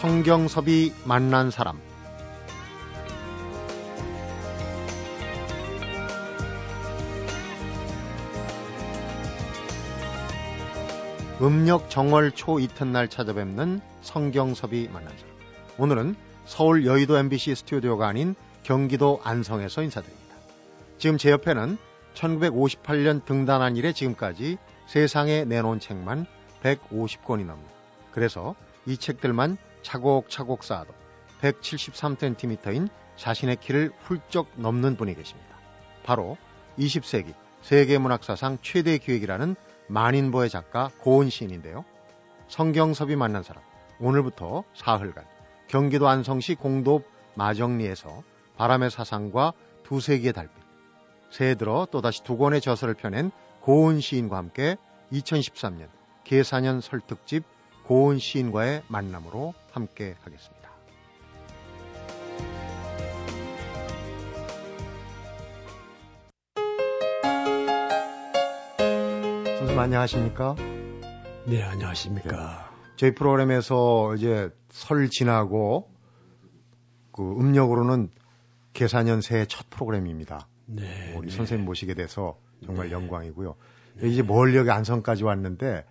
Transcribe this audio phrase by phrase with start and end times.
[0.00, 1.78] 성경섭이 만난 사람
[11.42, 15.34] 음력 정월 초 이튿날 찾아뵙는 성경섭이 만난 사람
[15.76, 20.34] 오늘은 서울 여의도 MBC 스튜디오가 아닌 경기도 안성에서 인사드립니다.
[20.96, 21.76] 지금 제 옆에는
[22.14, 24.56] 1958년 등단한 이래 지금까지
[24.86, 26.24] 세상에 내놓은 책만
[26.62, 27.64] 150권이 넘는
[28.12, 28.54] 그래서
[28.86, 30.92] 이 책들만 차곡차곡 쌓아도
[31.40, 35.56] 173cm인 자신의 키를 훌쩍 넘는 분이 계십니다.
[36.02, 36.36] 바로
[36.78, 39.56] 20세기 세계문학사상 최대 기획이라는
[39.88, 41.84] 만인보의 작가 고은 시인인데요.
[42.48, 43.62] 성경섭이 만난 사람
[44.00, 45.24] 오늘부터 사흘간
[45.68, 47.02] 경기도 안성시 공도
[47.34, 48.22] 마정리에서
[48.56, 49.52] 바람의 사상과
[49.84, 50.54] 두세 개의 달빛
[51.30, 54.76] 새해 들어 또다시 두 권의 저서를 펴낸 고은 시인과 함께
[55.12, 55.88] 2013년
[56.24, 57.44] 계사년 설특집
[57.90, 60.70] 고은 시인과의 만남으로 함께 하겠습니다.
[69.58, 70.54] 선생님 안녕하십니까?
[71.46, 72.72] 네, 안녕하십니까?
[72.94, 75.90] 저희 프로그램에서 이제 설 지나고
[77.10, 78.10] 그 음력으로는
[78.72, 80.46] 계사년 새해 첫 프로그램입니다.
[80.66, 81.12] 네.
[81.16, 81.36] 우리 네.
[81.36, 82.92] 선생님 모시게 돼서 정말 네.
[82.92, 83.56] 영광이고요.
[84.04, 85.84] 이제 멀리 여기 안성까지 왔는데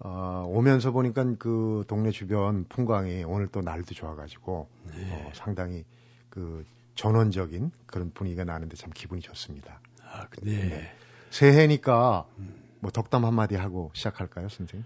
[0.00, 5.12] 어, 오면서 보니까 그 동네 주변 풍광이 오늘 또 날도 좋아가지고 네.
[5.12, 5.84] 어, 상당히
[6.28, 6.64] 그
[6.94, 9.80] 전원적인 그런 분위기가 나는데 참 기분이 좋습니다.
[10.02, 10.68] 아, 네.
[10.68, 10.92] 네.
[11.30, 12.26] 새해니까
[12.80, 14.84] 뭐 덕담 한마디 하고 시작할까요, 선생님?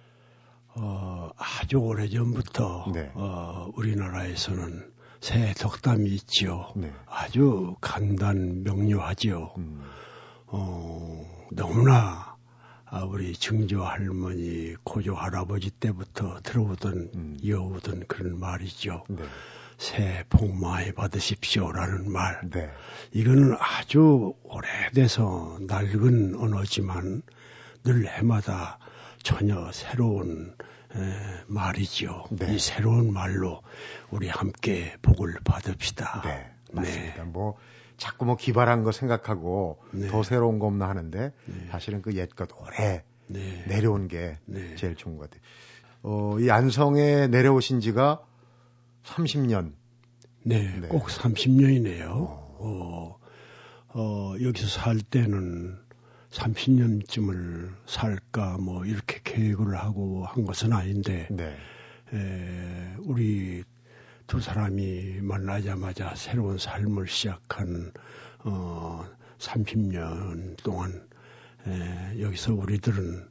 [0.77, 3.11] 어, 아주 오래 전부터 네.
[3.15, 6.73] 어, 우리나라에서는 새 덕담이 있지요.
[6.77, 6.93] 네.
[7.07, 9.55] 아주 간단 명료하지요.
[9.59, 9.83] 음,
[10.47, 12.28] 어, 너무나
[12.91, 17.37] 아, 우리 증조 할머니, 고조 할아버지 때부터 들어오던 음.
[17.41, 19.05] 이어오던 그런 말이죠.
[19.09, 19.25] 네,
[19.77, 22.41] 새해 복 많이 받으십시오라는 말.
[22.51, 22.71] 네,
[23.13, 27.23] 이거는 아주 오래돼서 낡은 언어지만
[27.85, 28.79] 늘 해마다
[29.23, 30.55] 전혀 새로운
[30.95, 32.25] 에, 말이지요.
[32.31, 32.55] 네.
[32.55, 33.63] 이 새로운 말로
[34.11, 36.23] 우리 함께 복을 받읍시다.
[36.25, 37.25] 네, 맞습니다.
[37.25, 37.59] 뭐
[37.99, 40.07] 자꾸 뭐 기발한 거 생각하고 네.
[40.07, 41.67] 더 새로운 거 없나 하는데 네.
[41.71, 43.65] 사실은 그 옛것 오래 네.
[43.67, 44.75] 내려온 게 네.
[44.77, 45.43] 제일 좋은 것 같아요.
[46.03, 48.25] 어, 이 안성에 내려오신 지가
[49.05, 49.73] 30년.
[50.45, 50.89] 네, 네.
[50.89, 52.07] 꼭 30년이네요.
[52.09, 53.19] 어,
[53.89, 55.77] 어, 여기서 살 때는
[56.31, 61.57] 30년쯤을 살까 뭐 이렇게 계획을 하고 한 것은 아닌데 네.
[62.13, 63.65] 에, 우리
[64.29, 67.93] 두 사람이 만나자마자 새로운 삶을 시작한
[68.45, 69.05] 어,
[69.39, 71.09] 30년 동안
[71.67, 73.27] 에, 여기서 우리들은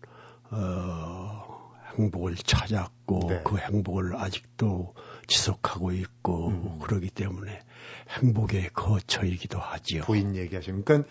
[0.49, 3.41] 어, 행복을 찾았고 네.
[3.45, 4.95] 그 행복을 아직도
[5.27, 6.79] 지속하고 있고 음.
[6.79, 7.61] 그러기 때문에
[8.09, 10.01] 행복의 거처이기도 하지요.
[10.01, 11.07] 부인 얘기하시면 그러니까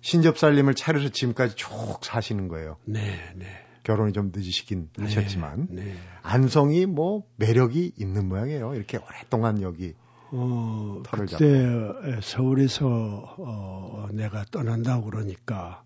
[0.00, 1.68] 신접살림을 차려서 지금까지 쭉
[2.00, 2.78] 사시는 거예요.
[2.86, 3.46] 네, 네.
[3.86, 5.94] 결혼이 좀 늦으시긴 하셨지만 네, 네.
[6.22, 8.74] 안성이 뭐 매력이 있는 모양이에요.
[8.74, 9.94] 이렇게 오랫동안 여기
[10.32, 15.84] 어, 털을 그때 서울에서 어, 내가 떠난다고 그러니까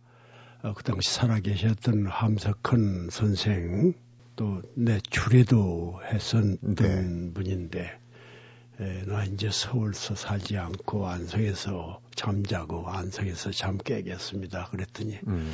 [0.62, 3.92] 어, 그 당시 살아계셨던 함석헌 선생
[4.36, 7.32] 또 내 주례도 했었던 네.
[7.34, 8.00] 분인데
[8.80, 14.68] 에, 나 이제 서울서 살지 않고 안성에서 잠자고 안성에서 잠 깨겠습니다.
[14.70, 15.52] 그랬더니 음,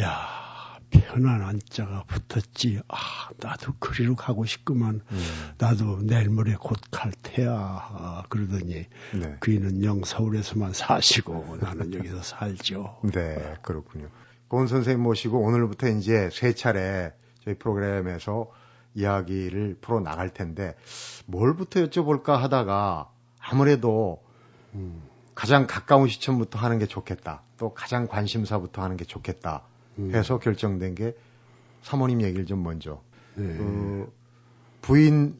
[0.00, 0.45] 야
[0.90, 2.80] 편한 안자가 붙었지.
[2.88, 2.96] 아
[3.38, 5.00] 나도 그리로 가고 싶구만.
[5.10, 7.50] 음, 나도 내일 모레 곧 갈 테야.
[7.52, 9.36] 아, 그러더니 네.
[9.40, 12.98] 그이는 영 서울에서만 사시고 나는 여기서 살죠.
[13.12, 14.08] 네, 그렇군요.
[14.48, 17.12] 고은 선생님 모시고 오늘부터 이제 세 차례
[17.44, 18.50] 저희 프로그램에서
[18.94, 20.74] 이야기를 풀어 나갈 텐데
[21.26, 23.10] 뭘부터 여쭤볼까 하다가
[23.40, 24.22] 아무래도
[24.74, 25.02] 음,
[25.34, 27.42] 가장 가까운 시점부터 하는 게 좋겠다.
[27.58, 29.64] 또 가장 관심사부터 하는 게 좋겠다.
[29.98, 30.14] 음.
[30.14, 31.16] 해서 결정된 게
[31.82, 33.02] 사모님 얘기를 좀 먼저.
[33.34, 33.56] 네.
[33.56, 34.12] 그
[34.80, 35.36] 부인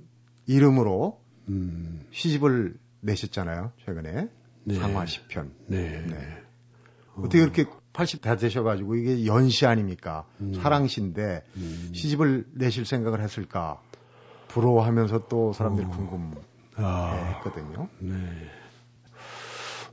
[0.46, 3.72] 이름으로 음, 시집을 내셨잖아요.
[3.84, 4.28] 최근에.
[4.64, 4.74] 네.
[4.74, 5.52] 상화 시편.
[5.66, 6.04] 네.
[6.06, 6.42] 네.
[7.16, 10.26] 어떻게 그렇게 80다 되셔가지고 이게 연시 아닙니까?
[10.40, 10.52] 음.
[10.54, 11.90] 사랑시인데 음.
[11.94, 13.80] 시집을 내실 생각을 했을까?
[14.48, 15.90] 부러워하면서 또 사람들이 어.
[16.76, 17.88] 아, 궁금했거든요.
[18.00, 18.14] 네.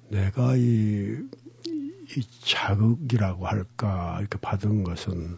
[0.09, 1.17] 내가 이,
[2.17, 5.37] 이 자극이라고 할까 이렇게 받은 것은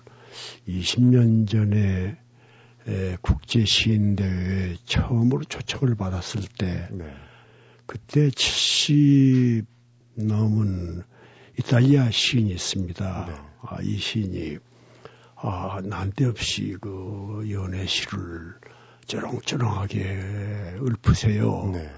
[0.67, 2.17] 20년 전에
[2.87, 7.05] 에, 국제 시인 대회에 처음으로 초청을 받았을 때 네.
[7.85, 9.65] 그때 70
[10.15, 11.03] 넘은
[11.57, 13.25] 이탈리아 시인이 있습니다.
[13.27, 13.33] 네.
[13.61, 14.57] 아, 이 시인이
[15.35, 18.55] 아, 난데없이 그 연애 시를
[19.07, 21.71] 쩌렁쩌렁하게 읊으세요.
[21.73, 21.89] 네.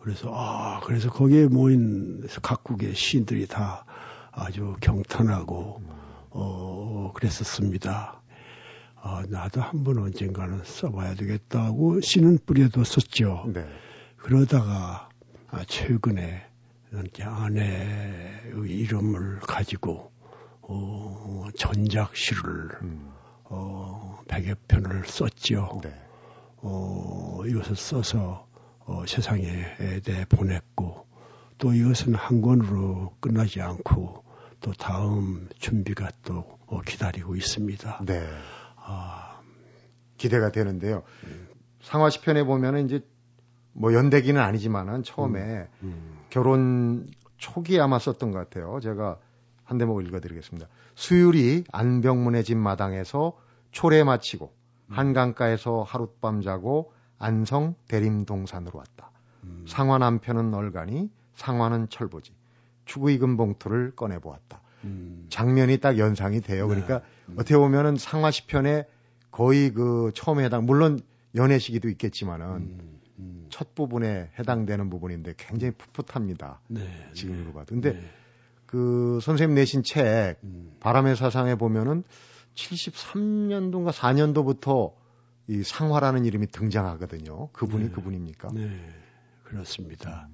[0.00, 3.84] 그래서 아 그래서 거기에 모인 각국의 시인들이 다
[4.32, 5.82] 아주 경탄하고
[6.30, 8.20] 어 그랬었습니다.
[9.02, 13.46] 아 나도 한 번 언젠가는 써봐야 되겠다고 시는 뿌려뒀었죠.
[13.54, 13.66] 네.
[14.16, 15.08] 그러다가
[15.50, 16.46] 아, 최근에
[17.08, 20.12] 이제 아내의 이름을 가지고
[20.62, 23.10] 어, 전작시를 음.
[23.44, 25.80] 어, 100여 편을 썼죠.
[25.82, 25.92] 네.
[26.58, 28.46] 어, 이것을 써서
[28.80, 29.48] 어, 세상에
[30.04, 31.06] 내 보냈고
[31.60, 34.24] 또 이것은 한 권으로 끝나지 않고
[34.60, 38.04] 또 다음 준비가 또 어, 기다리고 있습니다.
[38.06, 38.26] 네.
[38.76, 39.40] 아,
[40.16, 41.02] 기대가 되는데요.
[41.82, 43.06] 상화시 편에 보면은 이제
[43.72, 48.80] 뭐 연대기는 아니지만은 처음에 음, 결혼 초기에 아마 썼던 것 같아요.
[48.82, 49.18] 제가
[49.64, 50.66] 한 대목 읽어드리겠습니다.
[50.94, 53.38] 수율이 안병문의 집 마당에서
[53.70, 54.52] 초래 마치고
[54.88, 59.10] 한강가에서 하룻밤 자고 안성 대림동산으로 왔다.
[59.44, 62.32] 음, 상화 남편은 얼간이 상화는 철보지.
[62.84, 64.60] 추구 익은 봉투를 꺼내 보았다.
[64.84, 66.66] 음, 장면이 딱 연상이 돼요.
[66.66, 66.74] 네.
[66.74, 67.02] 그러니까
[67.34, 68.86] 어떻게 보면은 상화 시편에
[69.30, 71.00] 거의 그 처음에 해당 물론
[71.34, 76.60] 연애 시기도 있겠지만은 음, 음, 첫 부분에 해당되는 부분인데 굉장히 풋풋합니다.
[76.68, 76.82] 네,
[77.12, 77.66] 지금으로 봐도.
[77.66, 78.10] 근데 네,
[78.66, 82.02] 그 선생님 내신 책 음, 바람의 사상에 보면은
[82.54, 84.92] 73년도인가 4년도부터
[85.46, 87.48] 이 상화라는 이름이 등장하거든요.
[87.52, 87.90] 그분이 네.
[87.90, 88.48] 그분입니까?
[88.52, 88.70] 네,
[89.44, 90.28] 그렇습니다.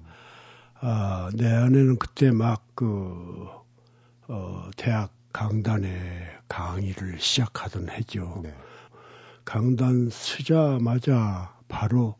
[0.79, 3.47] 아, 내 아내는 그때 막 그,
[4.27, 5.89] 어, 대학 강단에
[6.47, 8.41] 강의를 시작하던 해죠.
[8.43, 8.53] 네.
[9.45, 12.15] 강단 쓰자마자 바로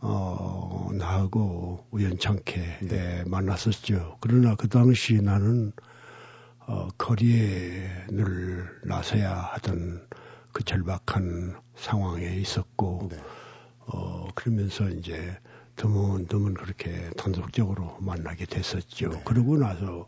[0.00, 2.92] 어, 나하고 우연찮게 네.
[2.92, 4.18] 예, 만났었죠.
[4.20, 5.72] 그러나 그 당시 나는
[6.66, 10.06] 어, 거리에 늘 나서야 하던
[10.52, 13.16] 그 절박한 상황에 있었고 네.
[13.86, 15.38] 어, 그러면서 이제
[15.76, 19.10] 드문드문 그렇게 단속적으로 만나게 됐었죠.
[19.10, 19.22] 네.
[19.24, 20.06] 그러고 나서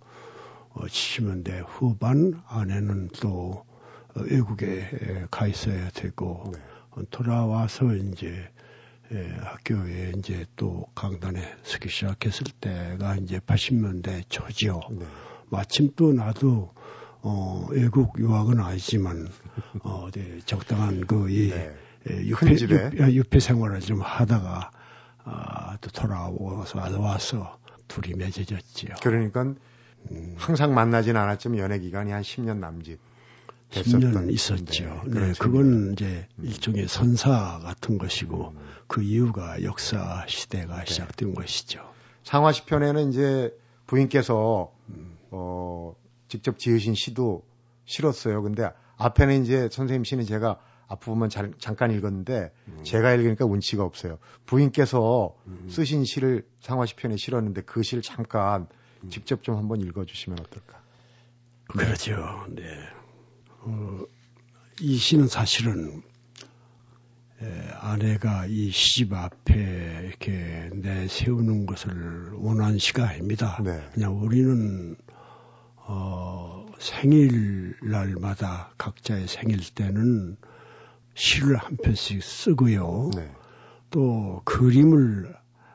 [0.71, 3.65] 어, 70년대 후반 아내는 또
[4.15, 6.61] 어, 외국에 에, 가 있어야 되고 네.
[6.91, 8.51] 어, 돌아와서 이제
[9.13, 14.81] 에, 학교에 이제 또 강단에 서기 시작했을 때가 이제 80년대 초지요.
[14.91, 15.07] 네.
[15.49, 16.73] 마침 또 나도
[17.23, 19.29] 어, 외국 유학은 아니지만
[19.83, 21.75] 어, 네, 적당한 그이 네.
[22.09, 22.91] 예, 큰 유폐, 집에?
[22.95, 24.71] 유, 유폐 생활을 좀 하다가
[25.29, 27.59] 아, 또 돌아와서 와서
[27.89, 28.95] 둘이 맺어졌지요.
[29.03, 33.01] 그러니까 음, 항상 만나진 않았지만 연애 기간이 한 10년 남짓
[33.71, 35.03] 됐었던 10년 있었죠.
[35.07, 36.45] 네, 네, 그건 이제 음.
[36.45, 38.59] 일종의 선사 같은 것이고 음.
[38.87, 40.85] 그 이유가 역사 시대가 네.
[40.87, 41.81] 시작된 것이죠.
[42.23, 43.53] 상화 시 편에는 이제
[43.89, 45.19] 부인께서 음.
[45.33, 45.97] 어
[46.29, 47.43] 직접 지으신 시도
[47.85, 48.43] 실었어요.
[48.43, 52.53] 근데 앞에는 이제 선생님 시는 제가 앞부분만 잘- 잠깐 읽었는데
[52.85, 54.19] 제가 읽으니까 운치가 없어요.
[54.47, 55.67] 부인께서 음.
[55.69, 58.69] 쓰신 시를 상화시 편에 실었는데 그 시를 잠깐
[59.11, 60.81] 직접 좀 한번 읽어주시면 어떨까?
[61.69, 62.45] 그렇죠.
[62.51, 62.63] 네.
[63.63, 64.01] 어,
[64.81, 66.03] 이 시는 사실은
[67.43, 73.61] 에, 아내가 이 시집 앞에 이렇게 내세우는 것을 원한 시가 아닙니다.
[73.63, 73.81] 네.
[73.93, 74.97] 그냥 우리는
[75.89, 80.37] 어, 생일날마다 각자의 생일 때는
[81.17, 83.11] 시를 한 편씩 쓰고요.
[83.17, 83.31] 네.
[83.91, 85.35] 또 그림을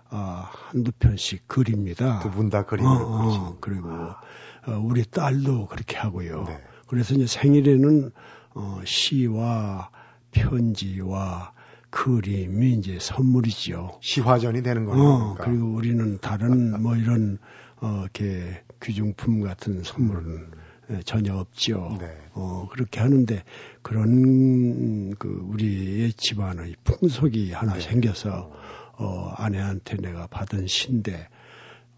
[0.09, 2.19] 아, 한두 편씩 그립니다.
[2.19, 2.95] 두 분 다 그림을 어.
[2.99, 6.43] 어, 그리고 어, 우리 딸도 그렇게 하고요.
[6.47, 6.61] 네.
[6.87, 8.11] 그래서 이제 생일에는
[8.53, 9.89] 어, 시와
[10.31, 11.53] 편지와
[11.89, 13.99] 그림이 이제 선물이죠.
[14.01, 15.07] 시화전이 되는 거니까.
[15.09, 17.37] 어, 그리고 우리는 다른 뭐 이런
[17.81, 20.60] 어, 이렇게 귀중품 같은 선물은 예,
[21.05, 21.97] 전혀 없죠.
[21.99, 22.07] 네.
[22.33, 23.43] 어, 그렇게 하는데
[23.81, 27.81] 그런 그 우리의 집안의 풍속이 하나 네.
[27.81, 28.51] 생겨서
[28.97, 31.27] 어, 아내한테 내가 받은 시인데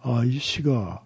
[0.01, 1.01] 아, 이 시가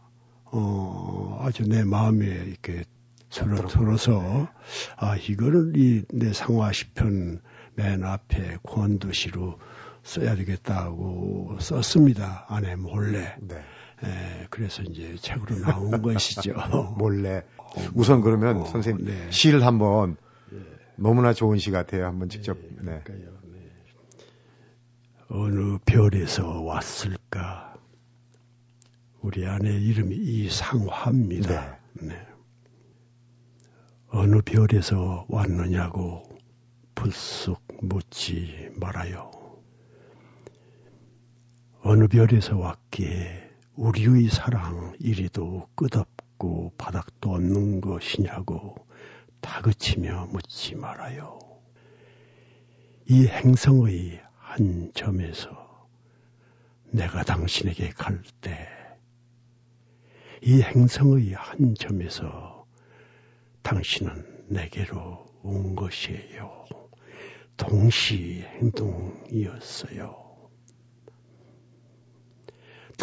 [0.46, 2.84] 어, 아주 내 마음에 이렇게
[3.30, 4.48] 들어, 들어서
[4.96, 7.42] 아, 이거를 이 내 상화 시편
[7.76, 9.60] 맨 앞에 권도시로
[10.08, 12.46] 써야 되겠다고 썼습니다.
[12.48, 13.36] 아내 몰래.
[13.42, 13.56] 네.
[14.04, 16.54] 에, 그래서 이제 책으로 나온 것이죠.
[16.98, 17.44] 몰래.
[17.58, 19.32] 어, 우선 그러면 어, 선생님 네.
[19.32, 20.16] 시를 한번
[20.96, 22.06] 너무나 좋은 시 같아요.
[22.06, 22.58] 한번 직접.
[22.82, 23.02] 네.
[23.04, 23.38] 그러니까요.
[23.52, 23.72] 네.
[25.30, 27.76] 어느 별에서 왔을까?
[29.22, 31.80] 우리 아내 이름이 이상화입니다.
[32.02, 32.16] 네.
[34.08, 36.24] 어느 별에서 왔느냐고
[36.96, 39.37] 불쑥 묻지 말아요.
[41.90, 48.76] 어느 별에서 왔기에 우리의 사랑 이리도 끝없고 바닥도 없는 것이냐고
[49.40, 51.40] 다그치며 묻지 말아요.
[53.06, 55.88] 이 행성의 한한 점에서
[56.92, 58.68] 내가 당신에게 갈 때,
[60.42, 62.66] 이 행성의 한 점에서
[63.62, 66.66] 당신은 내게로 온 것이에요.
[67.56, 70.27] 동시 행동이었어요.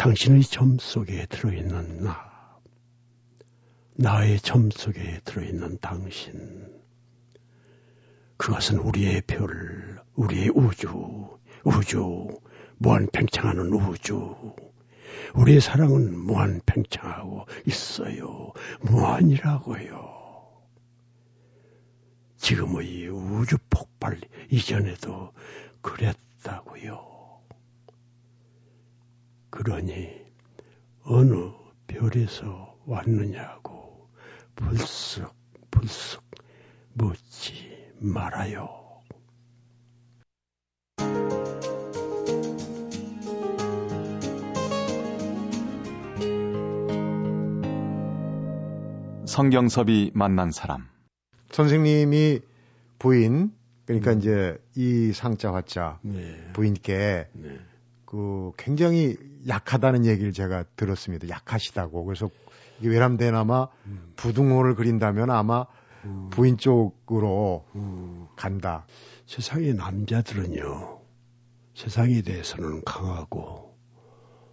[0.05, 2.59] 당신의 점 속에 들어있는 나,
[3.95, 6.79] 나의 점 속에 들어있는 당신,
[8.37, 12.27] 그것은 우리의 별, 우리의 우주, 우주,
[12.77, 14.53] 무한 팽창하는 우주.
[15.33, 18.53] 우리의 사랑은 무한 팽창하고 있어요.
[18.81, 20.05] 무한이라고요.
[22.37, 24.21] 지금의 우주 폭발
[24.51, 25.31] 이전에도
[25.81, 27.14] 그랬다고요.
[29.55, 30.09] 그러니
[31.05, 31.33] 어느
[31.87, 34.09] 별에서 왔느냐고
[34.53, 35.33] 불쑥
[35.71, 36.21] 불쑥
[36.93, 37.53] 묻지
[37.99, 38.67] 말아요.
[49.25, 50.87] 성경섭이 만난 사람
[51.51, 52.41] 선생님이
[52.99, 53.53] 부인
[53.85, 54.17] 그러니까 음.
[54.17, 56.51] 이제 이 상자 화자 네.
[56.51, 57.59] 부인께 네.
[58.15, 61.27] 그 굉장히 약하다는 얘기를 제가 들었습니다.
[61.27, 62.05] 약하시다고.
[62.05, 62.29] 그래서
[62.79, 64.13] 이게 외람되나마 음.
[64.15, 65.65] 부둥호를 그린다면 아마
[66.05, 66.29] 음.
[66.29, 68.27] 부인 쪽으로 음.
[68.37, 68.85] 간다.
[69.25, 71.01] 세상의 남자들은요.
[71.73, 73.75] 세상에 대해서는 강하고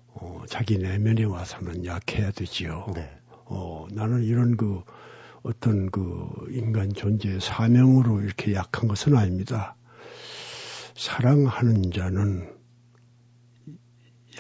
[0.09, 2.87] 어, 자기 내면에 와서는 약해야 되지요.
[2.97, 3.09] 네.
[3.45, 4.83] 어, 나는 이런 그
[5.45, 9.77] 어떤 그 인간 존재의 사명으로 이렇게 약한 것은 아닙니다.
[10.97, 12.62] 사랑하는 자는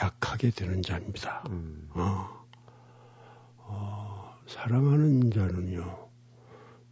[0.00, 1.44] 약하게 되는 자입니다.
[1.50, 1.88] 음.
[1.94, 2.46] 어.
[3.58, 6.08] 어, 사랑하는 자는요,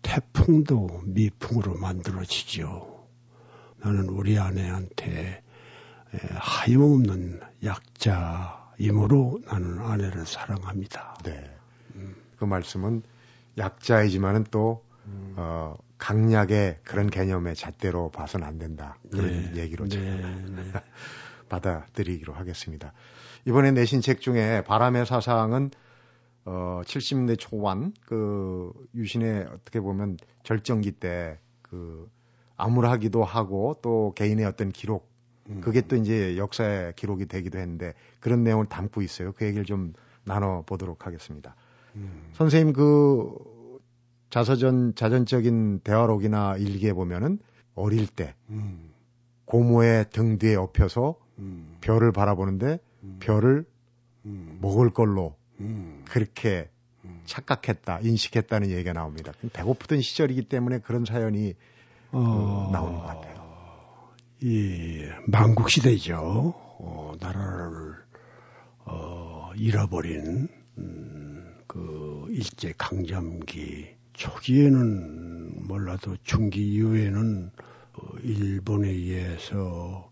[0.02, 3.00] 태풍도 미풍으로 만들어지지요.
[3.78, 5.42] 나는 우리 아내한테
[6.12, 11.16] 하염없는 약자이므로 나는 아내를 사랑합니다.
[11.24, 11.58] 네.
[11.94, 12.16] 음.
[12.36, 13.02] 그 말씀은
[13.58, 15.34] 약자이지만은 또 음.
[15.36, 18.96] 어, 강약의 그런 개념의 잣대로 봐서는 안 된다.
[19.10, 19.62] 그런 네.
[19.62, 20.44] 얘기로 제가 네.
[20.48, 20.72] 네.
[21.50, 22.94] 받아들이기로 하겠습니다.
[23.44, 25.70] 이번에 내신 책 중에 바람의 사상은
[26.46, 32.08] 어 70년대 초반 그 유신의 어떻게 보면 절정기 때그
[32.56, 35.10] 암울하기도 하고 또 개인의 어떤 기록
[35.50, 35.60] 음.
[35.60, 39.32] 그게 또 이제 역사의 기록이 되기도 했는데 그런 내용을 담고 있어요.
[39.32, 39.92] 그 얘기를 좀
[40.24, 41.56] 나눠 보도록 하겠습니다.
[41.96, 42.30] 음.
[42.32, 43.34] 선생님 그
[44.30, 47.38] 자서전 자전적인 대화록이나 일기에 보면은
[47.74, 48.90] 어릴 때 음.
[49.44, 51.76] 고모의 등 뒤에 엎혀서 음.
[51.80, 53.16] 별을 바라보는데 음.
[53.20, 53.64] 별을
[54.26, 54.58] 음.
[54.60, 56.04] 먹을 걸로 음.
[56.08, 56.68] 그렇게
[57.24, 59.32] 착각했다, 인식했다는 얘기가 나옵니다.
[59.52, 61.54] 배고프던 시절이기 때문에 그런 사연이
[62.12, 63.40] 어, 그 나오는 것 같아요.
[64.42, 66.16] 이 망국 시대죠.
[66.16, 67.94] 어, 나라를
[68.84, 77.50] 어, 잃어버린 음, 그 일제 강점기 초기에는 몰라도 중기 이후에는
[77.92, 80.09] 어, 일본에 의해서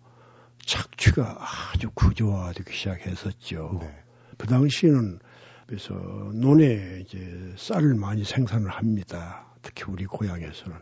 [0.68, 1.38] 착취가
[1.72, 3.78] 아주 구조화되기 시작했었죠.
[3.80, 4.04] 네.
[4.36, 5.18] 그 당시에는
[5.66, 9.46] 그래서 논에 이제 쌀을 많이 생산을 합니다.
[9.62, 10.76] 특히 우리 고향에서는.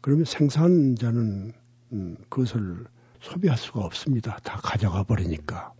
[0.00, 1.52] 그러면 생산자는
[1.92, 2.84] 음, 그것을
[3.20, 4.38] 소비할 수가 없습니다.
[4.44, 5.72] 다 가져가 버리니까.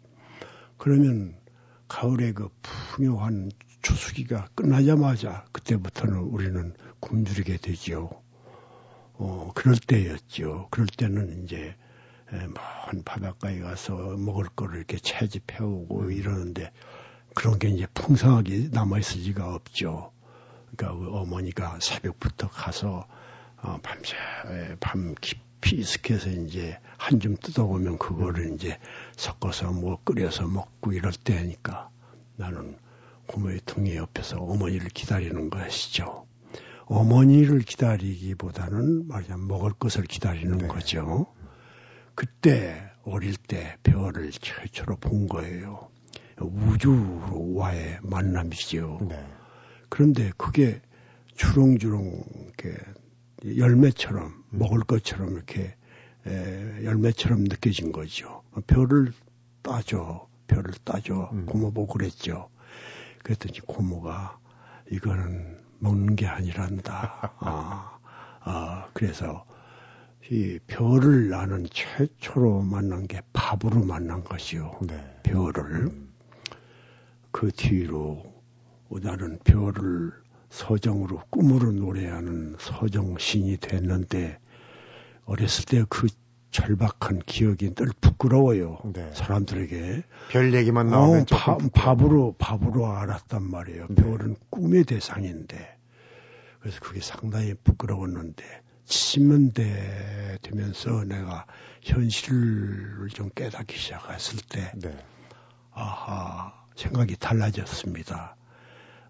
[0.77, 1.37] 그러면
[1.87, 3.53] 가을에 그 풍요한
[3.83, 8.11] 추수기가 끝나자마자 그때부터는 우리는 굶주리게 되지요.
[9.15, 10.67] 어, 그럴 때였죠.
[10.73, 11.77] 그럴 때는 이제
[12.31, 16.13] 먼 바닷가에 가서 먹을 거를 이렇게 채집해 오고 음.
[16.13, 16.71] 이러는데
[17.35, 20.13] 그런 게 이제 풍성하게 남아있을 리가 없죠.
[20.77, 23.07] 그러니까 그 어머니가 새벽부터 가서
[23.63, 24.17] 어, 밤새
[24.81, 28.79] 밤 깊이 익숙해서 이제 한 줌 뜯어보면 그거를 이제
[29.17, 31.91] 섞어서 뭐 끓여서 먹고 이럴 때니까
[32.37, 32.77] 나는
[33.27, 36.27] 고모의 등에 옆에서 어머니를 기다리는 것이죠.
[36.87, 40.67] 어머니를 기다리기보다는 말하자면 먹을 것을 기다리는 네.
[40.69, 41.27] 거죠.
[42.19, 45.89] 그때 어릴 때 별을 최초로 본 거예요.
[46.41, 48.99] 우주와의 만남이지요.
[49.09, 49.25] 네.
[49.89, 50.83] 그런데 그게
[51.37, 52.77] 주렁주렁 이렇게
[53.57, 55.77] 열매처럼 먹을 것처럼 이렇게
[56.27, 58.43] 에, 열매처럼 느껴진 거죠.
[58.67, 59.13] 별을
[59.63, 61.31] 따줘, 별을 따줘.
[61.33, 61.47] 음.
[61.47, 62.51] 고모 보고 그랬죠.
[63.23, 64.41] 그랬더니 고모가
[64.91, 67.35] 이거는 먹는 게 아니란다.
[67.39, 67.99] 아,
[68.41, 69.47] 아, 그래서
[70.31, 74.79] 이 별을 나는 최초로 만난 게 밥으로 만난 것이요.
[74.87, 75.21] 네.
[75.23, 75.65] 별을.
[75.87, 76.09] 음.
[77.31, 78.23] 그 뒤로
[78.91, 80.13] 나는 별을
[80.51, 84.39] 서정으로 꿈으로 노래하는 서정신이 됐는데
[85.25, 86.09] 어렸을 때 그
[86.51, 88.79] 절박한 기억이 늘 부끄러워요.
[88.93, 89.11] 네.
[89.13, 90.03] 사람들에게.
[90.31, 93.87] 별 얘기만 나오면 어, 바, 밥으로 밥으로 알았단 말이에요.
[93.91, 94.03] 네.
[94.03, 95.77] 별은 꿈의 대상인데.
[96.61, 98.45] 그래서 그게 상당히 부끄러웠는데
[98.89, 101.47] 70년대 되면서 내가
[101.83, 104.97] 현실을 좀 깨닫기 시작했을 때 네.
[105.73, 108.37] 아하 생각이 달라졌습니다.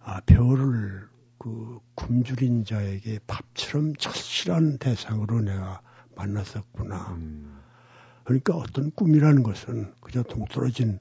[0.00, 1.08] 아 별을
[1.38, 5.80] 그 굶주린 자에게 밥처럼 절실한 대상으로 내가
[6.16, 7.12] 만났었구나.
[7.12, 7.61] 음.
[8.25, 10.99] 그러니까 어떤 꿈이라는 것은 그저 동떨어진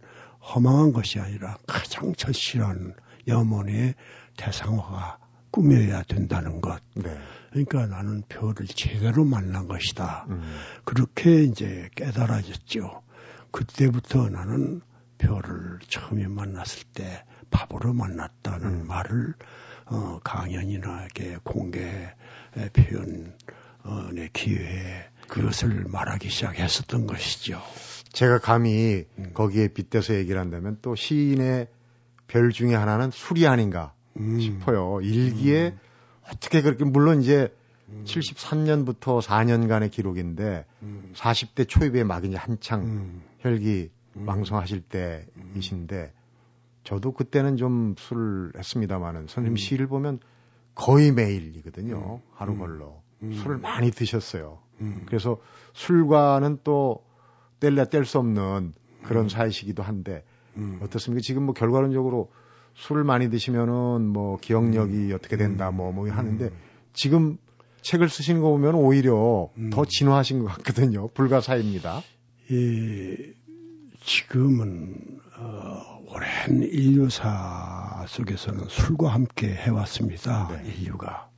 [0.53, 2.95] 허망한 것이 아니라 가장 절실한
[3.27, 3.95] 영혼의
[4.37, 5.17] 대상화가
[5.51, 6.81] 꾸며야 된다는 것.
[6.95, 7.17] 네.
[7.49, 10.25] 그러니까 나는 별을 제대로 만난 것이다.
[10.29, 10.41] 음.
[10.83, 13.03] 그렇게 이제 깨달아졌죠.
[13.51, 14.81] 그때부터 나는
[15.17, 18.87] 별을 처음에 만났을 때 밥으로 만났다는 음.
[18.87, 19.33] 말을
[19.85, 22.13] 어, 강연이나 이렇게 공개
[22.73, 27.61] 표현의 기회에 그것을 말하기 시작했었던 것이죠.
[28.11, 29.31] 제가 감히 음.
[29.33, 31.67] 거기에 빗대서 얘기를 한다면 또 시인의
[32.27, 34.39] 별 중에 하나는 술이 아닌가 음.
[34.39, 34.99] 싶어요.
[35.01, 35.79] 일기에 음.
[36.31, 37.53] 어떻게 그렇게 물론 이제
[37.89, 38.03] 음.
[38.05, 41.11] 73년부터 4년간의 기록인데 음.
[41.15, 43.21] 40대 초입에 막 이제 한창 음.
[43.39, 44.27] 혈기 음.
[44.27, 46.13] 왕성하실 때이신데
[46.83, 49.55] 저도 그때는 좀 술을 했습니다마는 선생님 음.
[49.57, 50.19] 시를 보면
[50.75, 52.21] 거의 매일이거든요.
[52.33, 53.01] 하루 걸러.
[53.19, 54.59] 술을 많이 드셨어요.
[55.07, 55.39] 그래서
[55.73, 57.03] 술과는 또
[57.59, 60.23] 뗄래 뗄 수 없는 그런 사이시기도 한데
[60.81, 61.21] 어떻습니까?
[61.21, 62.31] 지금 뭐 결과론적으로
[62.77, 65.11] 술을 많이 드시면은 뭐 기억력이 음.
[65.13, 66.51] 어떻게 된다 뭐, 뭐 하는데 음.
[66.93, 67.37] 지금
[67.81, 69.69] 책을 쓰시는 거 보면 오히려 음.
[69.71, 71.07] 더 진화하신 것 같거든요.
[71.09, 72.03] 불가사입니다.
[72.51, 73.33] 예,
[74.03, 80.47] 지금은 어, 오랜 인류사 속에서는 술과 함께 해왔습니다.
[80.49, 80.73] 네.
[80.73, 81.29] 인류가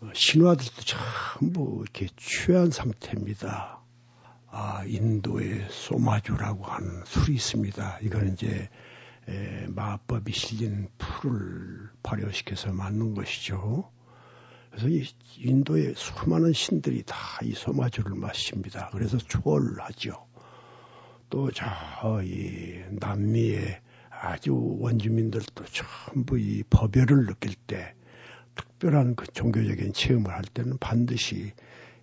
[0.00, 3.80] 어, 신화들도 전부 이렇게 취한 상태입니다.
[4.50, 8.00] 아, 인도의 소마주라고 하는 술이 있습니다.
[8.02, 8.68] 이거는 이제
[9.28, 13.90] 에, 마법이 실린 풀을 발효시켜서 만든 것이죠.
[14.70, 15.04] 그래서 이
[15.38, 18.88] 인도의 수많은 신들이 다 이 소마주를 마십니다.
[18.92, 20.26] 그래서 초월하죠.
[21.30, 23.80] 또 저 이 남미의
[24.10, 27.94] 아주 원주민들도 전부 이 법열을 느낄 때
[28.54, 31.52] 특별한 그 종교적인 체험을 할 때는 반드시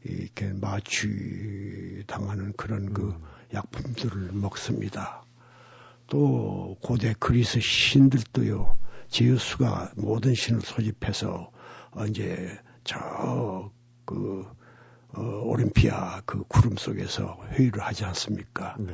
[0.04, 3.24] 이렇게 마취 당하는 그런 그 음.
[3.54, 5.24] 약품들을 먹습니다.
[6.10, 8.78] 또 고대 그리스 신들도요.
[9.10, 11.52] 제우스가 모든 신을 소집해서
[11.92, 14.46] 어, 이제 저그
[15.16, 18.76] 어, 올림피아 그 구름 속에서 회의를 하지 않습니까?
[18.80, 18.94] 네.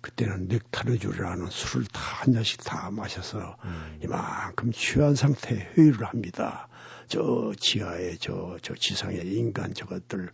[0.00, 3.98] 그때는 넥타르주라는 술을 다 한 잔씩 다 마셔서 음.
[4.02, 6.68] 이만큼 취한 상태에 회의를 합니다.
[7.08, 10.30] 저 지하에 저, 저 지상에 인간 저것들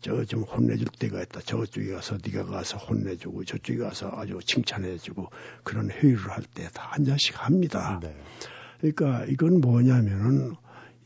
[0.00, 1.40] 저 좀 혼내줄 때가 있다.
[1.40, 5.28] 저쪽에 가서 네가 가서 혼내주고 저쪽에 가서 아주 칭찬해주고
[5.64, 8.00] 그런 회의를 할 때 다 한 잔씩 합니다.
[8.02, 8.14] 네.
[8.80, 10.54] 그러니까 이건 뭐냐면은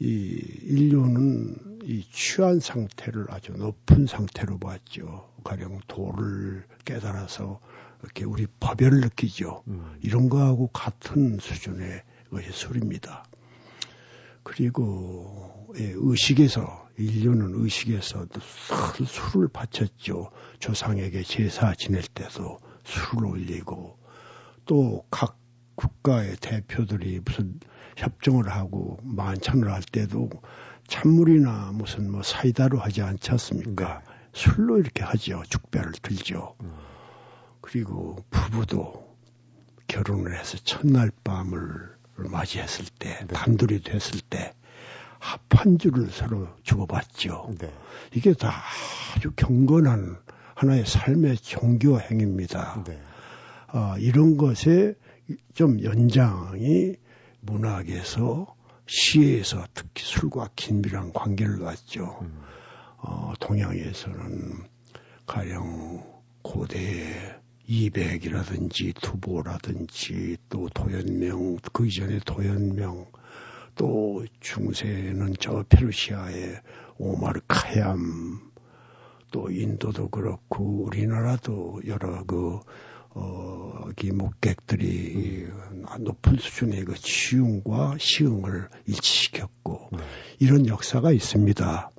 [0.00, 5.30] 이 인류는 이 취한 상태를 아주 높은 상태로 봤죠.
[5.44, 7.60] 가령 도를 깨달아서
[8.02, 9.62] 이렇게 우리 법열을 느끼죠.
[9.68, 9.96] 음.
[10.02, 13.24] 이런 거하고 같은 수준의 것이 술입니다.
[14.44, 18.26] 그리고 예, 의식에서 인류는 의식에서
[19.06, 20.30] 술을 바쳤죠.
[20.60, 23.98] 조상에게 제사 지낼 때도 술을 올리고
[24.66, 25.38] 또 각
[25.76, 27.58] 국가의 대표들이 무슨
[27.96, 30.30] 협정을 하고 만찬을 할 때도
[30.86, 34.02] 찬물이나 무슨 뭐 사이다로 하지 않지 않습니까?
[34.06, 34.14] 네.
[34.32, 35.42] 술로 이렇게 하죠.
[35.48, 36.56] 축배를 들죠.
[36.60, 36.74] 음.
[37.60, 39.16] 그리고 부부도
[39.86, 43.26] 결혼을 해서 첫날 밤을 맞이했을 때, 네.
[43.26, 44.52] 단둘이 됐을 때
[45.18, 47.54] 합한 줄을 서로 주고받죠.
[47.58, 47.72] 네.
[48.14, 48.62] 이게 다
[49.16, 50.18] 아주 경건한
[50.54, 52.84] 하나의 삶의 종교 행위입니다.
[52.86, 53.00] 네.
[53.72, 54.94] 어, 이런 것에
[55.54, 56.96] 좀 연장이
[57.40, 58.54] 문학에서
[58.86, 62.18] 시에서 특히 술과 긴밀한 관계를 갖죠.
[62.22, 62.40] 음.
[62.98, 64.68] 어, 동양에서는
[65.26, 66.04] 가령
[66.42, 73.06] 고대 이백이라든지 투보라든지 또 도연명 그 이전에 도연명
[73.74, 76.60] 또 중세는 저 페르시아의
[76.98, 77.98] 오마르 카얌
[79.30, 82.60] 또 인도도 그렇고 우리나라도 여러 그
[83.16, 85.84] 어, 이 목객들이 음.
[86.00, 89.98] 높은 수준의 그 치용과 시흥을 일치시켰고 네.
[90.40, 91.90] 이런 역사가 있습니다.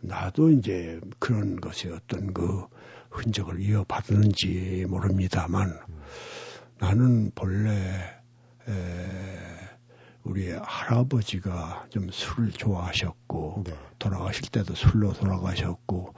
[0.00, 2.66] 나도 이제 그런 것이 어떤 그
[3.12, 5.78] 흔적을 이어받는지 모릅니다만
[6.78, 7.70] 나는 본래
[8.68, 8.72] 에,
[10.24, 13.74] 우리 할아버지가 좀 술을 좋아하셨고 네.
[13.98, 16.14] 돌아가실 때도 술로 돌아가셨고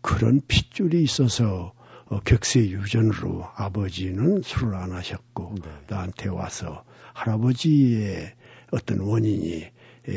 [0.00, 1.72] 그런 핏줄이 있어서
[2.06, 5.70] 어, 격세 유전으로 아버지는 술을 안 하셨고 네.
[5.88, 8.34] 나한테 와서 할아버지의
[8.72, 9.72] 어떤 원인이 예,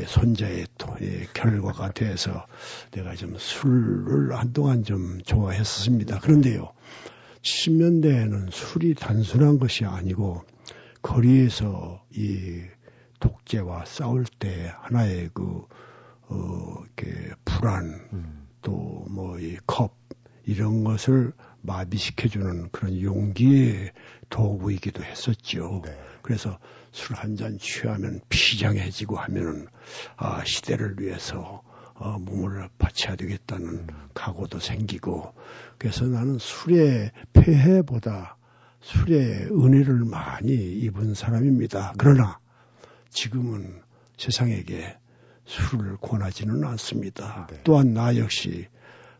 [0.05, 2.45] 손자의 또, 예, 결과가 돼서
[2.91, 6.19] 내가 좀 술을 한동안 좀 좋아했었습니다.
[6.19, 6.73] 그런데요,
[7.41, 10.43] 70년대에는 술이 단순한 것이 아니고
[11.01, 12.63] 거리에서 이
[13.19, 15.65] 독재와 싸울 때 하나의 그,
[16.29, 18.47] 어, 이렇게 불안, 음.
[18.61, 19.95] 또뭐 이 컵,
[20.45, 23.91] 이런 것을 마비시켜주는 그런 용기의
[24.29, 25.81] 도구이기도 했었죠.
[25.85, 25.97] 네.
[26.21, 26.57] 그래서
[26.91, 29.67] 술 한 잔 취하면 비장해지고 하면은
[30.15, 31.61] 아 시대를 위해서
[31.93, 33.87] 어, 몸을 바쳐야 되겠다는 음.
[34.13, 35.33] 각오도 생기고
[35.77, 38.37] 그래서 나는 술의 폐해보다
[38.81, 41.93] 술의 은혜를 많이 입은 사람입니다.
[41.97, 42.39] 그러나
[43.09, 43.81] 지금은
[44.17, 44.97] 세상에게
[45.45, 47.47] 술을 권하지는 않습니다.
[47.49, 47.61] 네.
[47.63, 48.67] 또한 나 역시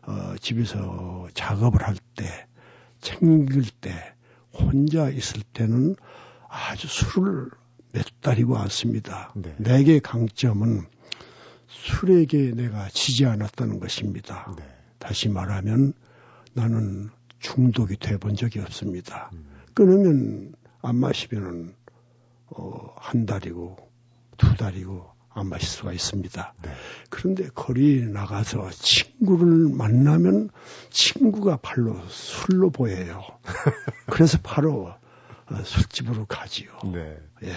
[0.02, 2.46] 어, 집에서 작업을 할 때,
[3.00, 4.14] 챙길 때,
[4.52, 5.96] 혼자 있을 때는
[6.48, 7.50] 아주 술을
[7.92, 9.32] 몇 달이고 않습니다.
[9.36, 9.54] 네.
[9.58, 10.86] 내게 강점은
[11.68, 14.54] 술에게 내가 지지 않았다는 것입니다.
[14.56, 14.64] 네.
[14.98, 15.92] 다시 말하면
[16.54, 19.30] 나는 중독이 돼 본 적이 없습니다.
[19.32, 19.46] 음.
[19.74, 21.74] 끊으면 안 마시면은
[22.50, 23.76] 어, 한 달이고
[24.38, 26.54] 두 달이고 안 마실 수가 있습니다.
[26.62, 26.70] 네.
[27.10, 30.50] 그런데 거리에 나가서 친구를 만나면
[30.90, 33.22] 친구가 발로 술로 보여요.
[34.10, 34.92] 그래서 바로
[35.50, 36.70] 어, 술집으로 가지요.
[36.92, 37.16] 네.
[37.44, 37.52] 예.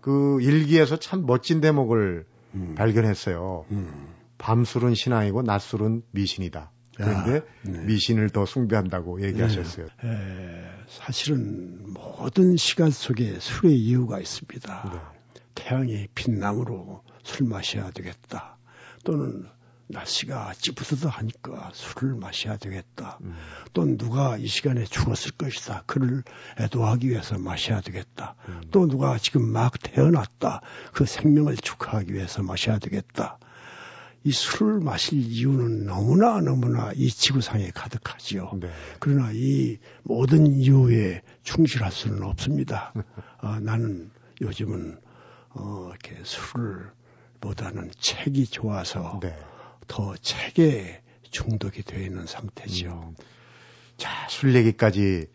[0.00, 2.74] 그 일기에서 참 멋진 대목을 음.
[2.76, 3.66] 발견했어요.
[3.70, 4.14] 음.
[4.38, 6.70] 밤술은 신앙이고 낮술은 미신이다.
[6.96, 7.78] 그런데 아, 네.
[7.80, 9.86] 미신을 더 숭배한다고 얘기하셨어요.
[9.86, 14.90] 에, 사실은 모든 시간 속에 술의 이유가 있습니다.
[14.92, 15.40] 네.
[15.54, 18.58] 태양이 빛나므로 술 마셔야 되겠다.
[19.02, 19.48] 또는
[19.86, 23.18] 날씨가 찌뿌드드 하니까 술을 마셔야 되겠다.
[23.22, 23.34] 음.
[23.72, 25.82] 또 누가 이 시간에 죽었을 것이다.
[25.86, 26.22] 그를
[26.58, 28.36] 애도하기 위해서 마셔야 되겠다.
[28.48, 28.62] 음.
[28.70, 30.62] 또 누가 지금 막 태어났다.
[30.92, 33.38] 그 생명을 축하하기 위해서 마셔야 되겠다.
[34.26, 38.52] 이 술을 마실 이유는 너무나 너무나 이 지구상에 가득하지요.
[38.58, 38.70] 네.
[38.98, 42.94] 그러나 이 모든 이유에 충실할 수는 없습니다.
[43.42, 44.10] 어, 나는
[44.40, 44.98] 요즘은
[45.50, 46.90] 어, 이렇게 술을
[47.44, 49.36] 보다는 책이 좋아서 네.
[49.86, 53.10] 더 책에 중독이 되어 있는 상태지요.
[53.10, 53.16] 음.
[53.98, 55.28] 자, 술 얘기까지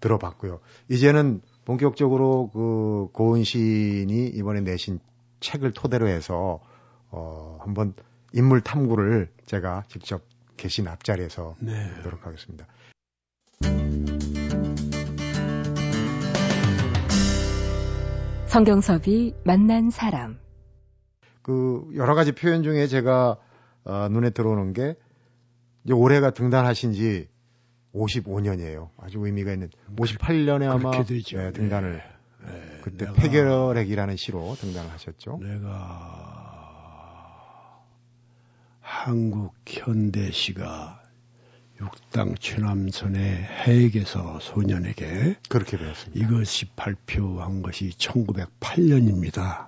[0.00, 0.58] 들어봤고요.
[0.88, 4.98] 이제는 본격적으로 그 고은 시인이 이번에 내신
[5.38, 6.60] 책을 토대로 해서
[7.10, 7.94] 어, 한번
[8.32, 10.22] 인물 탐구를 제가 직접
[10.56, 11.74] 계신 앞자리에서 네.
[11.96, 12.66] 하도록 하겠습니다.
[18.46, 20.42] 성경섭이 만난 사람.
[21.42, 23.36] 그 여러 가지 표현 중에 제가
[23.84, 24.94] 어, 눈에 들어오는 게
[25.84, 27.28] 이제 올해가 등단하신 지
[27.94, 28.88] 55년이에요.
[28.98, 31.36] 아주 의미가 있는 58년에 아마 그렇게 되죠.
[31.38, 32.02] 네, 등단을
[32.46, 35.38] 네, 그때 내가- 폐결핵이라는 시로 등단을 하셨죠.
[35.42, 36.22] 내가
[38.80, 41.00] 한국 현대시가
[41.80, 46.24] 육당 최남선의 해액에서 소년에게 그렇게 되었습니다.
[46.26, 49.66] 이것이 발표한 것이 1908년입니다.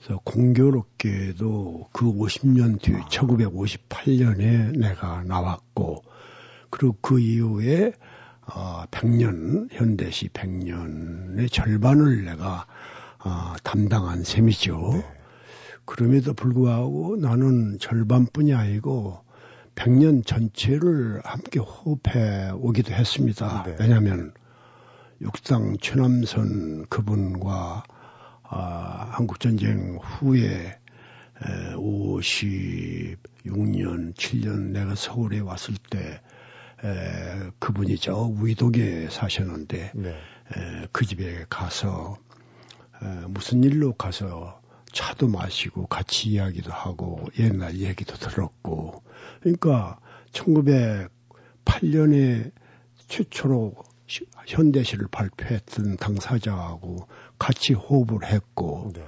[0.00, 6.02] 그래서 공교롭게도 그 50년 뒤 1958년에 내가 나왔고
[6.70, 7.92] 그리고 그 이후에
[8.46, 12.66] 어, 100년 현대시 100년의 절반을 내가
[13.22, 14.90] 어, 담당한 셈이죠.
[14.94, 15.04] 네.
[15.84, 19.22] 그럼에도 불구하고 나는 절반뿐이 아니고
[19.74, 23.64] 100년 전체를 함께 호흡해 오기도 했습니다.
[23.66, 23.76] 네.
[23.78, 24.32] 왜냐하면
[25.20, 27.82] 육상 최남선 그분과
[28.52, 30.76] 아, 한국전쟁 후에
[31.42, 36.20] 에, 56년, 7년 내가 서울에 왔을 때
[36.82, 40.08] 에, 그분이 저 위독에 사셨는데 네.
[40.10, 40.16] 에,
[40.92, 42.16] 그 집에 가서
[43.02, 44.60] 에, 무슨 일로 가서
[44.92, 49.02] 차도 마시고 같이 이야기도 하고 옛날 얘기도 들었고
[49.40, 50.00] 그러니까
[50.32, 52.50] 1908년에
[53.06, 53.74] 최초로
[54.06, 57.06] 시- 현대시를 발표했던 당사자하고
[57.40, 59.02] 같이 호흡을 했고 네.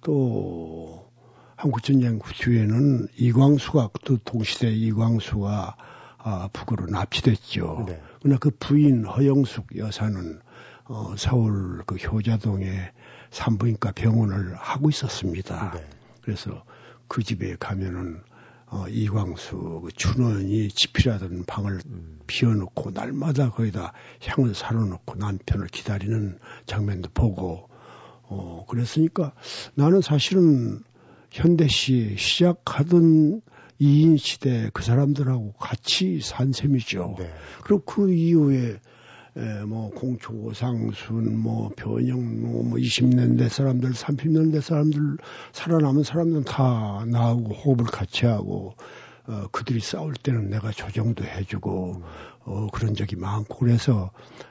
[0.00, 1.10] 또
[1.56, 5.76] 한국전쟁 뒤에는 이광수가 또 동시대 이광수가
[6.24, 7.84] 아, 북으로 납치됐죠.
[7.88, 8.00] 네.
[8.20, 10.40] 그러나 그 부인 허영숙 여사는
[10.84, 12.92] 어, 서울 그 효자동에
[13.30, 15.72] 산부인과 병원을 하고 있었습니다.
[15.74, 15.84] 네.
[16.20, 16.64] 그래서
[17.08, 18.22] 그 집에 가면은
[18.66, 22.20] 어, 이광수 그 춘원이 집필하던 방을 음.
[22.28, 23.92] 비워놓고 날마다 거기다
[24.24, 27.71] 향을 사려놓고 남편을 기다리는 장면도 보고
[28.32, 29.32] 어 그랬으니까
[29.74, 30.80] 나는 사실은
[31.30, 33.42] 현대시 시작하던
[33.78, 37.16] 이인 시대 그 사람들하고 같이 산 셈이죠.
[37.18, 37.30] 네.
[37.64, 38.78] 그리고 그 이후에
[39.34, 45.16] 에, 뭐 공초상순 뭐 변형로 뭐 20년대 사람들 30년대 사람들
[45.52, 48.74] 살아남은 사람들은 다 나하고 호흡을 같이 하고
[49.26, 52.02] 어, 그들이 싸울 때는 내가 조정도 해주고
[52.44, 54.10] 어, 그런 적이 많고 그래서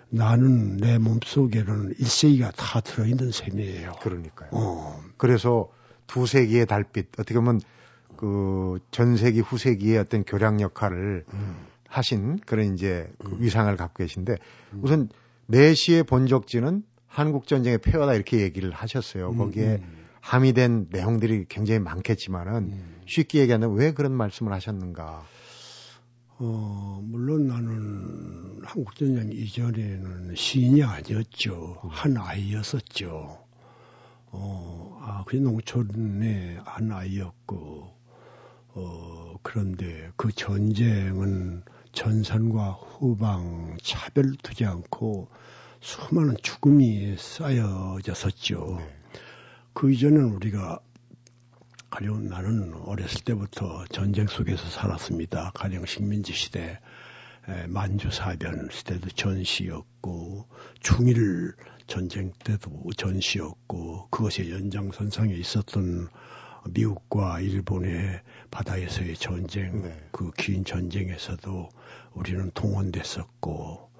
[0.10, 3.94] 나는 내 몸속에는 일세기가 다 들어있는 셈이에요.
[4.02, 4.50] 그러니까요.
[4.54, 5.04] 어.
[5.18, 5.70] 그래서
[6.08, 7.60] 두 세기의 달빛 어떻게 보면
[8.16, 11.56] 그 전세기 후세기의 어떤 교량 역할을 음.
[11.88, 13.42] 하신 그런 이제 그 음.
[13.42, 14.38] 위상을 갖고 계신데
[14.74, 14.80] 음.
[14.84, 15.10] 우선
[15.48, 19.32] 내시의 본적지는 한국 전쟁의 폐허다 이렇게 얘기를 하셨어요.
[19.32, 19.82] 음, 거기에
[20.22, 22.74] 함의된 내용들이 굉장히 많겠지만은
[23.06, 25.24] 쉽게 얘기하면 왜 그런 말씀을 하셨는가?
[26.38, 31.78] 어, 물론 나는 한국전쟁 이전에는 시인이 아니었죠.
[31.90, 33.46] 한 아이였었죠.
[34.34, 37.94] 어, 아, 그 농촌의 한 아이였고,
[38.70, 45.30] 어, 그런데 그 전쟁은 전선과 후방 차별 두지 않고
[45.82, 48.78] 수많은 죽음이 쌓여졌었죠.
[48.80, 49.01] 네.
[49.74, 50.80] 그 이전은 우리가
[51.90, 55.52] 가령 나는 어렸을 때부터 전쟁 속에서 살았습니다.
[55.54, 56.80] 가령 식민지 시대,
[57.68, 60.48] 만주사변 시대도 전시였고
[60.80, 61.54] 중일
[61.88, 66.08] 전쟁 때도 전시였고 그것의 연장선상에 있었던
[66.70, 70.10] 미국과 일본의 바다에서의 전쟁, 네.
[70.12, 71.70] 그긴 전쟁에서도
[72.14, 73.90] 우리는 동원됐었고,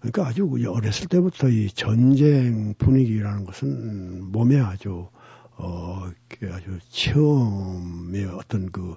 [0.00, 5.08] 그러니까 아주 어렸을 때부터 이 전쟁 분위기라는 것은 몸에 아주
[5.56, 6.10] 어
[6.52, 8.96] 아주 처음에 어떤 그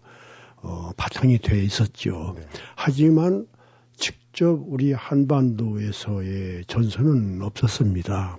[0.57, 2.35] 어, 바탕이 돼 있었죠.
[2.37, 2.47] 네.
[2.75, 3.47] 하지만
[3.95, 8.37] 직접 우리 한반도에서의 전선은 없었습니다.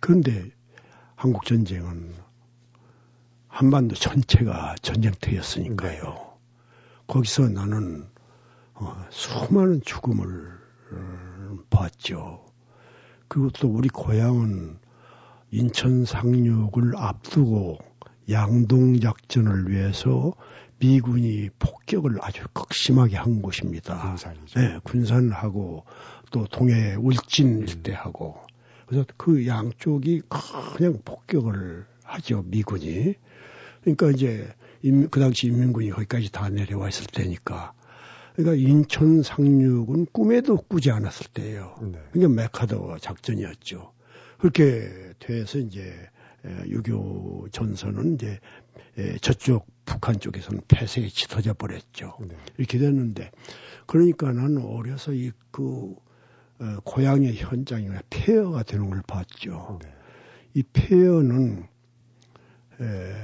[0.00, 0.50] 그런데
[1.16, 2.14] 한국 전쟁은
[3.48, 6.00] 한반도 전체가 전쟁터였으니까요.
[6.00, 6.38] 네.
[7.08, 8.06] 거기서 나는
[8.74, 10.58] 어, 수많은 죽음을
[11.58, 12.44] 어, 봤죠.
[13.28, 14.78] 그리고 또 우리 고향은
[15.50, 17.78] 인천 상륙을 앞두고
[18.30, 20.32] 양동 작전을 위해서
[20.78, 24.00] 미군이 폭격을 아주 극심하게 한 곳입니다.
[24.00, 24.60] 군산이죠.
[24.60, 25.84] 네, 군산을 하고
[26.30, 27.62] 또 동해 울진 음.
[27.62, 28.38] 일대하고
[28.86, 30.22] 그래서 그 양쪽이
[30.76, 33.14] 그냥 폭격을 하죠 미군이.
[33.82, 34.54] 그러니까 이제
[35.10, 37.72] 그 당시 인민군이 거기까지 다 내려와 있을 때니까.
[38.38, 41.74] 그러니까 인천 상륙은 꿈에도 꾸지 않았을 때예요.
[41.82, 41.98] 네.
[42.12, 43.92] 그러니까 메카더 작전이었죠.
[44.38, 45.92] 그렇게 돼서 이제
[46.44, 48.38] 6.25 전선은 이제
[49.22, 52.16] 저쪽 북한 쪽에서는 폐쇄에 짙어져 버렸죠.
[52.20, 52.36] 네.
[52.58, 53.32] 이렇게 됐는데
[53.86, 55.96] 그러니까 나는 어려서 이그
[56.60, 59.80] 어, 고향의 현장이 폐허가 되는 걸 봤죠.
[59.82, 59.92] 네.
[60.54, 61.66] 이 폐허는
[62.80, 63.14] 에,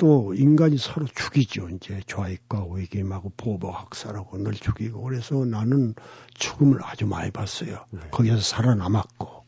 [0.00, 1.68] 또 인간이 서로 죽이죠.
[1.68, 5.94] 이제 좌익과 우익임하고 보복 학살하고 늘 죽이고 그래서 나는
[6.32, 7.84] 죽음을 아주 많이 봤어요.
[7.90, 8.00] 네.
[8.10, 9.44] 거기서 살아남았고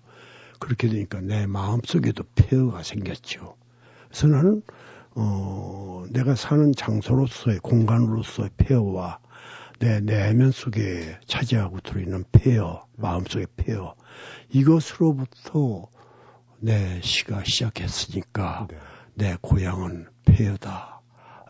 [0.58, 3.56] 그렇게 되니까 내 마음속에도 폐허가 생겼죠.
[4.08, 4.62] 그래서 나는
[5.14, 9.20] 어 내가 사는 장소로서의 공간으로서의 폐허와
[9.78, 13.94] 내 내면 속에 차지하고 들어있는 폐허, 마음속의 폐허
[14.50, 15.88] 이것으로부터
[16.58, 18.76] 내 시가 시작했으니까 네.
[19.14, 21.00] 내 고향은 폐허다.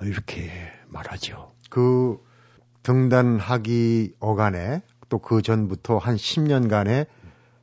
[0.03, 0.51] 이렇게
[0.89, 1.53] 말하죠.
[1.71, 2.19] 그
[2.83, 7.07] 등단하기 어간에 또 그 전부터 한 10년간의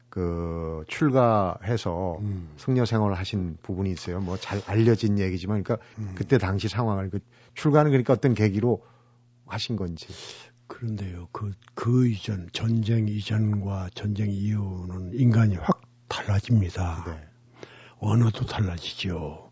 [0.10, 2.50] 그 출가해서 음.
[2.58, 4.20] 승려 생활을 하신 부분이 있어요.
[4.22, 6.14] 뭐 잘 알려진 얘기지만 그러니까 음.
[6.16, 7.20] 그때 당시 상황을 그
[7.56, 8.84] 출가는 그러니까 어떤 계기로
[9.48, 10.08] 하신 건지.
[10.68, 11.28] 그런데요.
[11.32, 17.04] 그, 그 이전, 전쟁 이전과 전쟁 이후는 인간이 확 달라집니다.
[17.08, 17.68] 네.
[17.98, 19.49] 언어도 달라지죠.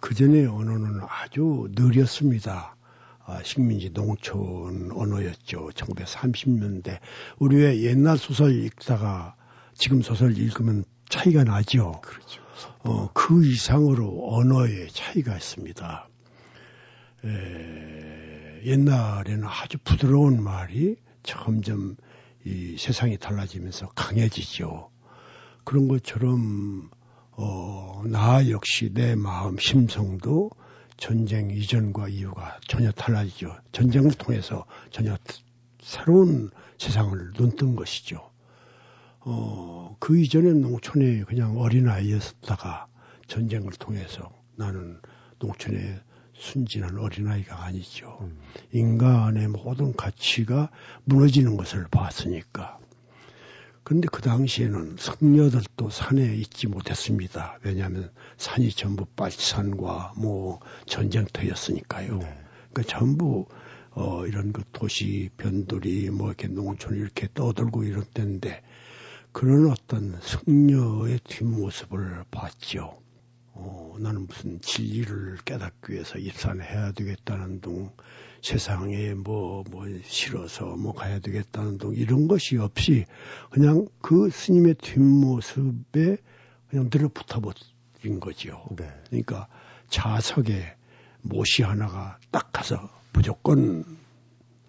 [0.00, 2.76] 그 전에 언어는 아주 느렸습니다.
[3.24, 5.70] 아, 식민지 농촌 언어였죠.
[5.74, 6.98] 1930년대.
[7.38, 9.36] 우리 왜 옛날 소설 읽다가
[9.74, 12.00] 지금 소설 읽으면 차이가 나죠.
[12.02, 12.42] 그렇죠.
[12.80, 16.08] 어, 그 이상으로 언어의 차이가 있습니다.
[17.24, 21.96] 에, 옛날에는 아주 부드러운 말이 점점
[22.44, 24.90] 이 세상이 달라지면서 강해지죠.
[25.64, 26.90] 그런 것처럼
[27.42, 30.50] 어, 나 역시 내 마음 심성도
[30.98, 33.56] 전쟁 이전과 이후가 전혀 달라지죠.
[33.72, 35.16] 전쟁을 통해서 전혀
[35.82, 38.30] 새로운 세상을 눈뜬 것이죠.
[39.20, 42.86] 어, 그 이전엔 농촌에 그냥 어린아이였다가
[43.26, 45.00] 전쟁을 통해서 나는
[45.38, 45.98] 농촌에
[46.34, 48.18] 순진한 어린아이가 아니죠.
[48.20, 48.38] 음.
[48.72, 50.70] 인간의 모든 가치가
[51.04, 52.78] 무너지는 것을 봤으니까.
[53.90, 57.58] 그런데 그 당시에는 성녀들도 산에 있지 못했습니다.
[57.64, 62.18] 왜냐하면 산이 전부 빨치산과 뭐 전쟁터였으니까요.
[62.18, 62.38] 네.
[62.72, 63.46] 그러니까 전부
[63.90, 68.62] 어 이런 그 도시 변두리 뭐 이렇게 농촌 이렇게 떠들고 이럴 때인데
[69.32, 73.02] 그런 어떤 승려의 뒷모습을 봤죠.
[73.54, 77.90] 어, 나는 무슨 진리를 깨닫기 위해서 입산을 해야 되겠다는 둥,
[78.42, 83.04] 세상에 뭐, 뭐, 싫어서 뭐 가야 되겠다는 둥, 이런 것이 없이
[83.50, 86.16] 그냥 그 스님의 뒷모습에
[86.68, 88.64] 그냥 늘어붙어 버린 거죠.
[88.76, 88.88] 네.
[89.08, 89.48] 그러니까
[89.88, 90.76] 자석에
[91.22, 93.84] 못이 하나가 딱 가서 무조건,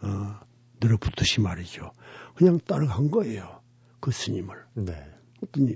[0.01, 0.39] 어,
[0.81, 1.91] 늘어붙듯이 말이죠.
[2.35, 3.61] 그냥 따라간 거예요.
[3.99, 4.55] 그 스님을.
[4.73, 5.10] 네.
[5.41, 5.75] 그랬더니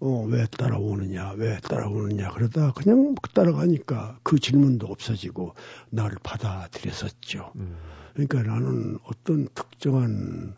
[0.00, 5.54] 어, 왜 따라오느냐, 왜 따라오느냐 그러다 그냥 따라가니까 그 질문도 없어지고
[5.90, 7.52] 나를 받아들였었죠.
[7.56, 7.76] 음.
[8.14, 10.56] 그러니까 나는 어떤 특정한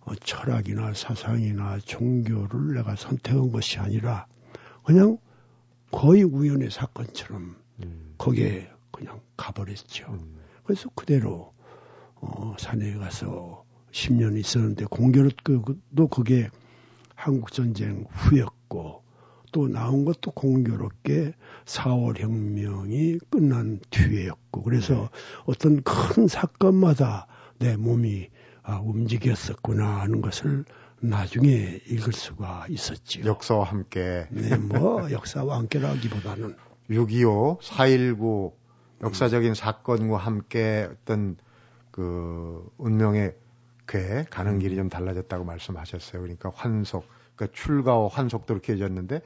[0.00, 4.26] 어, 철학이나 사상이나 종교를 내가 선택한 것이 아니라
[4.84, 5.18] 그냥
[5.90, 8.14] 거의 우연의 사건처럼 음.
[8.18, 10.06] 거기에 그냥 가버렸죠.
[10.10, 10.40] 음.
[10.64, 11.52] 그래서 그대로
[12.16, 16.50] 어, 산에 가서 10년 있었는데 공교롭게도 그게
[17.14, 19.02] 한국 전쟁 후였고
[19.52, 21.32] 또 나온 것도 공교롭게
[21.64, 25.08] 4월 혁명이 끝난 뒤에였고 그래서 네.
[25.46, 28.30] 어떤 큰 사건마다 내 몸이
[28.62, 30.64] 아, 움직였었구나 하는 것을
[31.00, 33.26] 나중에 읽을 수가 있었지요.
[33.26, 34.26] 역사와 함께.
[34.30, 36.56] 네, 뭐 역사와 함께라기보다는
[36.90, 38.52] 6.25, 4.19
[39.02, 41.36] 역사적인 사건과 함께 어떤
[41.90, 43.34] 그 운명의
[43.86, 46.22] 궤 가는 길이 좀 달라졌다고 말씀하셨어요.
[46.22, 49.20] 그러니까 환속, 그러니까 출가와 환속도 이렇게 해졌는데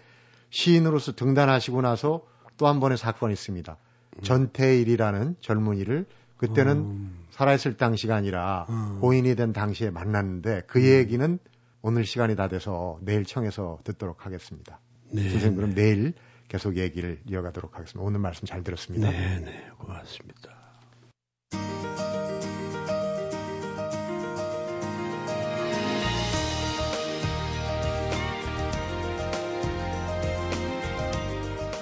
[0.50, 2.22] 시인으로서 등단하시고 나서
[2.58, 3.76] 또 한 번의 사건이 있습니다.
[4.16, 4.22] 음.
[4.22, 7.26] 전태일이라는 젊은이를 그때는 음.
[7.30, 8.98] 살아있을 당시가 아니라 음.
[9.00, 10.84] 고인이 된 당시에 만났는데 그 음.
[10.84, 11.38] 얘기는
[11.82, 14.80] 오늘 시간이 다 돼서 내일 청해서 듣도록 하겠습니다.
[15.12, 15.30] 네.
[15.30, 16.14] 선생님 그럼 내일
[16.48, 18.04] 계속 얘기를 이어가도록 하겠습니다.
[18.04, 19.10] 오늘 말씀 잘 들었습니다.
[19.10, 20.57] 네, 네, 고맙습니다.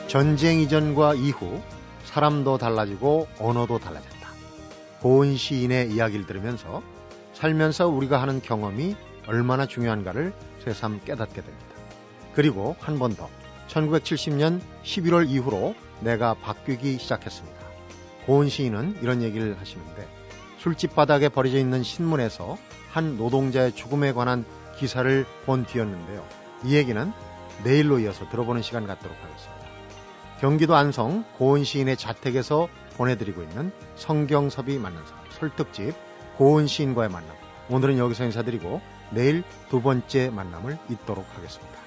[0.09, 1.61] 전쟁 이전과 이후
[2.05, 4.17] 사람도 달라지고 언어도 달라졌다.
[5.01, 6.83] 고은 시인의 이야기를 들으면서
[7.35, 10.33] 살면서 우리가 하는 경험이 얼마나 중요한가를
[10.65, 11.67] 새삼 깨닫게 됩니다.
[12.35, 13.29] 그리고 한 번 더
[13.69, 17.57] 1970년 11월 이후로 내가 바뀌기 시작했습니다.
[18.27, 20.07] 고은 시인은 이런 얘기를 하시는데
[20.59, 22.57] 술집 바닥에 버려져 있는 신문에서
[22.93, 24.45] 한 노동자의 죽음에 관한
[24.79, 26.25] 기사를 본 뒤였는데요.
[26.65, 27.13] 이 얘기는
[27.65, 29.56] 내일로 이어서 들어보는 시간 갖도록 하겠습니다.
[30.41, 35.95] 경기도 안성 고은 시인의 자택에서 보내드리고 있는 성경섭이 만난 사람 설특집
[36.37, 37.35] 고은 시인과의 만남
[37.71, 41.86] 오늘은 여기서 인사드리고 내일 두 번째 만남을 잇도록 하겠습니다.